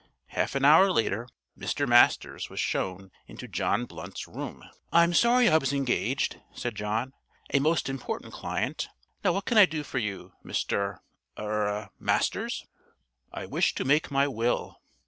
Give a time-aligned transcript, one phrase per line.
[0.29, 1.87] Half an hour later Mr.
[1.87, 4.63] Masters was shown into John Blunt's room.
[4.91, 7.13] "I'm sorry I was engaged," said John.
[7.53, 8.89] "A most important client.
[9.23, 10.97] Now what can I do for you, Mr.
[11.37, 12.65] er Masters?"
[13.31, 14.81] "I wish to make my will."